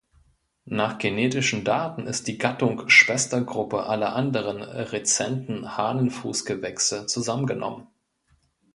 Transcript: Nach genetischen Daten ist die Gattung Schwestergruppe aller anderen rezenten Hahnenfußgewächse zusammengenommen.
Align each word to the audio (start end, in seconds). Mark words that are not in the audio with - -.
Nach 0.65 0.97
genetischen 0.97 1.63
Daten 1.63 2.07
ist 2.07 2.25
die 2.27 2.39
Gattung 2.39 2.89
Schwestergruppe 2.89 3.83
aller 3.83 4.15
anderen 4.15 4.59
rezenten 4.63 5.77
Hahnenfußgewächse 5.77 7.05
zusammengenommen. 7.05 7.85